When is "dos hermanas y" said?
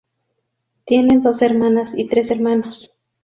1.19-2.07